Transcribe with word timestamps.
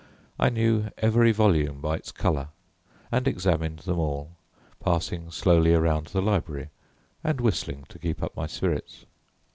I 0.39 0.49
knew 0.49 0.89
every 0.97 1.31
volume 1.31 1.79
by 1.79 1.97
its 1.97 2.11
colour 2.11 2.47
and 3.11 3.27
examined 3.27 3.77
them 3.81 3.99
all, 3.99 4.31
passing 4.79 5.29
slowly 5.29 5.75
around 5.75 6.07
the 6.07 6.23
library 6.23 6.69
and 7.23 7.39
whistling 7.39 7.83
to 7.89 7.99
keep 7.99 8.23
up 8.23 8.35
my 8.35 8.47
spirits. 8.47 9.05